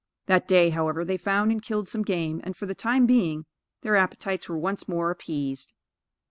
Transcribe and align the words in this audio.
That 0.25 0.47
day, 0.47 0.71
however, 0.71 1.05
they 1.05 1.15
found 1.15 1.51
and 1.51 1.61
killed 1.61 1.87
some 1.87 2.01
game, 2.01 2.41
and 2.43 2.57
for 2.57 2.65
the 2.65 2.73
time 2.73 3.05
being, 3.05 3.45
their 3.81 3.95
appetites 3.95 4.49
were 4.49 4.57
once 4.57 4.87
more 4.87 5.11
appeased. 5.11 5.75